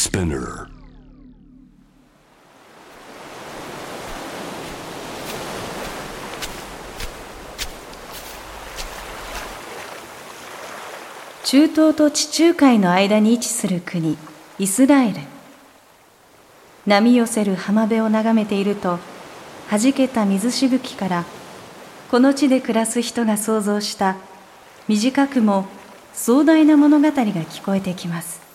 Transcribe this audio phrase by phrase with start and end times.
[0.00, 0.66] Spinner.
[11.44, 14.16] 中東と地中海の間に位置する国
[14.58, 15.18] イスラエル
[16.86, 18.98] 波寄せる浜辺を眺めていると
[19.70, 21.24] 弾けた水しぶきから
[22.10, 24.16] この地で暮らす人が想像した
[24.88, 25.66] 短くも
[26.14, 28.49] 壮大な物語が聞こえてきます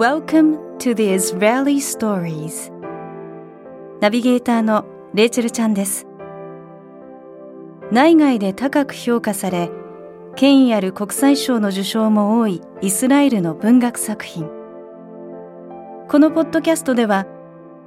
[0.00, 2.72] Welcome to the Israeli Stories.
[4.00, 6.06] ナビゲーターのレイチェルちゃんです。
[7.92, 9.70] 内外で高く評価され
[10.36, 14.48] 権威ある国際賞の受賞も多いイスラエルの文学作品。
[16.08, 17.26] このポッドキャストでは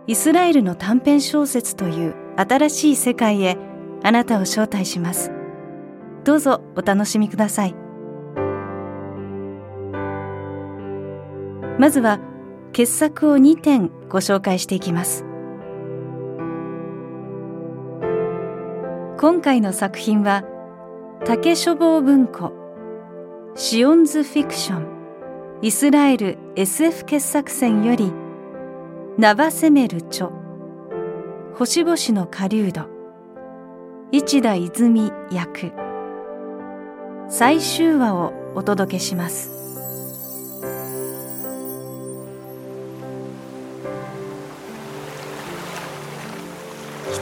[0.06, 3.58] イスラエルの短編小説という新しい世界へ
[4.04, 5.32] あなたを招待します。
[6.26, 7.83] どうぞお楽しみください。
[11.80, 12.20] まずは
[12.72, 15.26] 傑作を2点ご紹介していきます。
[19.20, 20.44] 今回の作品は
[21.26, 22.52] 竹書房文庫
[23.56, 28.12] シオンズフィクションイスラエル SF 傑作選より
[29.18, 30.30] ナバセメル著
[31.56, 32.90] 星々の狩人
[34.12, 35.72] 市田泉役。
[37.30, 39.63] 最終話をお届けします。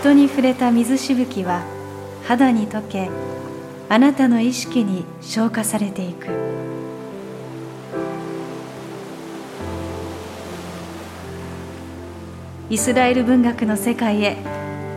[0.01, 1.63] 人に触れた水しぶきは
[2.25, 3.11] 肌に溶け
[3.87, 6.25] あなたの意識に消化されていく。
[12.71, 14.37] イスラエル文学の世界へ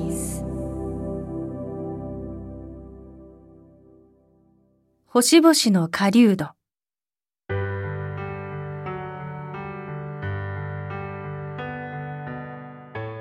[5.10, 6.50] 星々の狩人。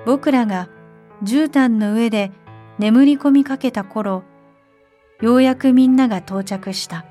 [0.05, 0.67] 僕らが
[1.23, 2.33] 絨毯の上で
[2.77, 4.23] 眠り込みかけた頃
[5.21, 7.05] ようやくみんなが到着した。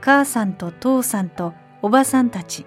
[0.00, 2.64] 母さんと父さんとおばさんたち。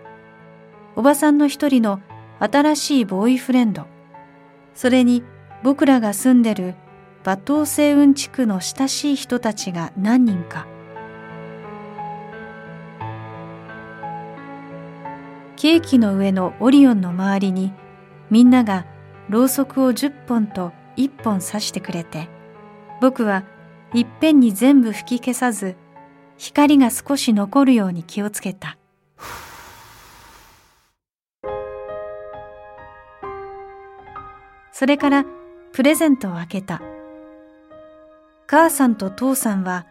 [0.98, 2.02] おばさんの一人の
[2.40, 3.88] 新しいボーイフレンド。
[4.74, 5.24] それに
[5.64, 6.76] 僕らが住んでる
[7.26, 10.68] 馬頭星雲地区の親しい人たちが何人か。
[15.56, 17.74] ケーキの上のオリオンの周りに
[18.30, 18.86] みんなが
[19.28, 22.30] ろうそくを10本と1本刺してくれて
[23.02, 23.44] 僕は
[23.94, 25.76] いっぺんに全部吹き消さず
[26.38, 28.78] 光が少し残るように気をつけた。
[34.72, 35.26] それから
[35.74, 36.82] プレゼントを開けた。
[38.50, 39.86] 母さんと父さんは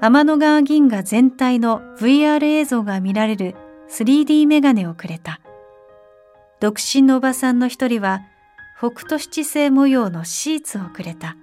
[0.00, 3.54] 天の川銀河全体の VR 映像が見られる
[3.88, 5.40] 3D メガネをくれた。
[6.58, 8.22] 独身のおばさんの一人は
[8.76, 11.36] 北斗七星模様のシーツをくれた。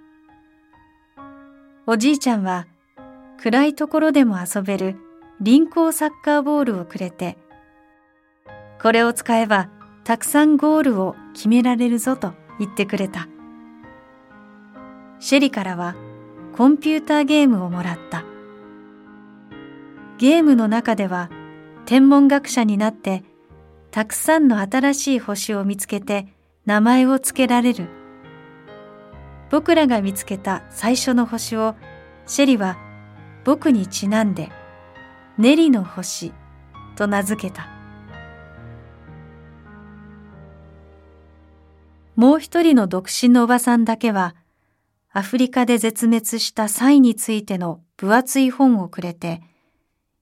[1.88, 2.68] おじいちゃんは
[3.42, 4.98] 暗いところでも遊べる
[5.40, 7.38] 輪行サッカーボールをくれて、
[8.82, 9.70] これを使えば
[10.04, 13.30] たくさんゴールを決められるぞと言ってくれた。
[15.22, 15.96] シェリからは
[16.56, 18.26] コンピューターゲームをもらった。
[20.18, 21.30] ゲームの中では
[21.86, 23.24] 天文学者になって
[23.90, 26.28] たくさんの新しい星を見つけて
[26.66, 27.88] 名前を付けられる。
[29.50, 31.76] 僕らが見つけた最初の星を
[32.26, 32.78] シェリは
[33.44, 34.50] 僕にちなんで
[35.38, 36.34] ネリの星
[36.96, 37.68] と名付けた。
[42.16, 44.36] もう一人の独身のおばさんだけは
[45.14, 49.42] アフリカで絶滅したサイについての分厚い本をくれて、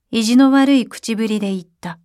[0.09, 1.99] 意地の悪い口ぶりで言った。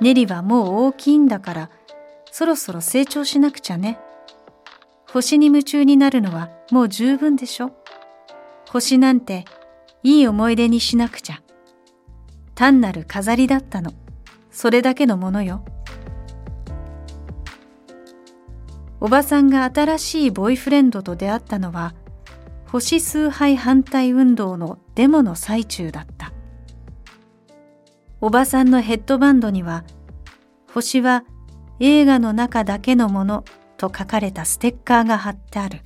[0.00, 1.70] ネリはもう大きいんだから、
[2.32, 4.00] そろそろ成長しなくちゃね。
[5.12, 7.70] 星に夢中になるのはもう十分でしょ。
[8.70, 9.44] 星なんて
[10.02, 11.42] いい思い出にしなくちゃ。
[12.56, 13.92] 単なる飾りだったの。
[14.50, 15.64] それだけのものよ。
[19.04, 21.92] おばさんが新しいボーイフレンドと出会ったのは、
[22.66, 26.32] 星崇拝反対運動のデモの最中だった。
[28.20, 29.82] おばさんのヘッドバンドには、
[30.72, 31.24] 星は
[31.80, 33.44] 映画の中だけのもの
[33.76, 35.80] と書かれたステッカーが貼ってある。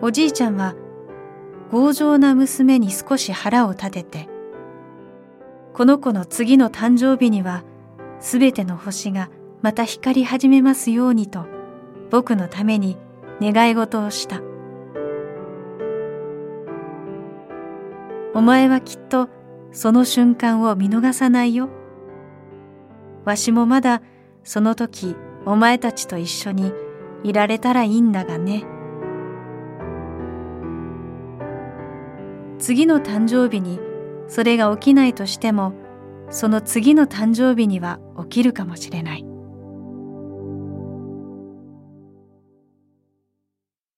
[0.00, 0.74] おじいちゃんは
[1.70, 4.28] 強情な娘に少し腹を立てて
[5.74, 7.64] この子の次の誕生日には
[8.20, 9.30] すべての星が
[9.62, 11.46] また光り始めますようにと
[12.10, 12.96] 僕のために
[13.40, 14.40] 願い事をした。
[18.34, 19.28] お前はきっと
[19.72, 21.68] その瞬間を見逃さないよ。
[23.24, 24.02] わしもまだ
[24.44, 26.72] その時お前たちと一緒に
[27.22, 28.64] いられたらいいんだがね。
[32.58, 33.80] 次の誕生日に
[34.28, 35.72] それが起きないとしても
[36.30, 39.24] その次の誕生日には起きるかもしれない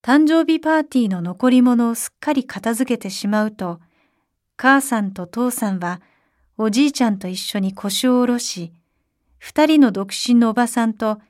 [0.02, 3.80] 誕生日パーティーの残り物をすっかり片付けてしまうと
[4.56, 6.00] 母さんと父さんは
[6.56, 8.72] おじいちゃんと一緒に腰を下ろし
[9.38, 11.20] 二人の独身のおばさんと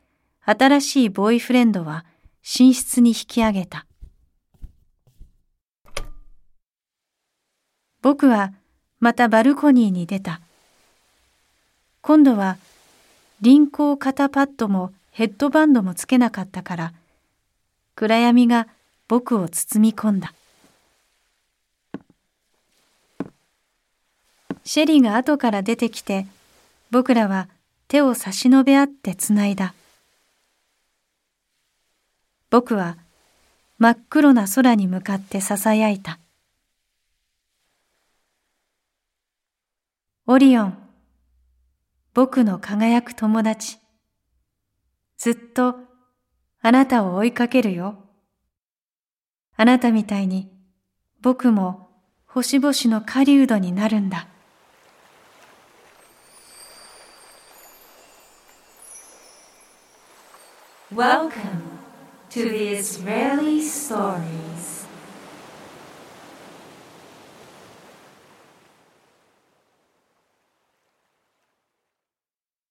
[0.45, 2.05] 新しいボーイフレンドは
[2.43, 3.87] 寝室に引き上げた
[8.03, 8.53] 僕は
[9.01, 10.41] またバルコニーに出た。
[12.03, 12.59] 今度は
[13.41, 16.93] 輪行肩パッドもヘッドバンドもつけなかったから
[17.95, 18.67] 暗闇が
[19.07, 20.35] 僕を包み込んだ。
[24.65, 26.27] シェリーが後から出てきて
[26.91, 27.49] 僕らは
[27.87, 29.73] 手を差し伸べ合ってつないだ。
[32.51, 32.97] 僕は
[33.79, 36.19] 真っ黒な空に向かってささやいた。
[40.27, 40.82] オリオン。
[42.15, 43.79] 僕の輝く友達。
[45.17, 45.77] ずっと
[46.61, 48.05] あなたを追いかけるよ。
[49.57, 50.53] あなたみたいに
[51.23, 51.89] 僕も
[52.27, 54.29] 星々の狩人になるんだ。
[60.95, 61.31] Welcome
[62.29, 64.82] to the Israeli Stories